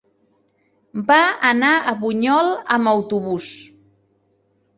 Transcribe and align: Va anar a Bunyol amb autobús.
Va 1.11 1.17
anar 1.49 1.73
a 1.91 1.93
Bunyol 1.99 2.49
amb 2.79 2.93
autobús. 2.93 3.53